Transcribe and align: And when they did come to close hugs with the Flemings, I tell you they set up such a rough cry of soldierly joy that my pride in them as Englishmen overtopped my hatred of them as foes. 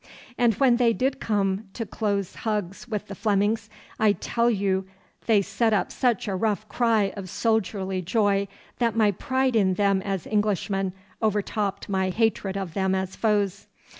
And 0.35 0.55
when 0.55 0.77
they 0.77 0.93
did 0.93 1.19
come 1.19 1.67
to 1.73 1.85
close 1.85 2.33
hugs 2.37 2.87
with 2.87 3.05
the 3.05 3.13
Flemings, 3.13 3.69
I 3.99 4.13
tell 4.13 4.49
you 4.49 4.87
they 5.27 5.43
set 5.43 5.73
up 5.73 5.91
such 5.91 6.27
a 6.27 6.33
rough 6.35 6.67
cry 6.67 7.13
of 7.15 7.29
soldierly 7.29 8.01
joy 8.01 8.47
that 8.79 8.95
my 8.97 9.11
pride 9.11 9.55
in 9.55 9.75
them 9.75 10.01
as 10.01 10.25
Englishmen 10.25 10.93
overtopped 11.21 11.87
my 11.87 12.09
hatred 12.09 12.57
of 12.57 12.73
them 12.73 12.95
as 12.95 13.15
foes. 13.15 13.67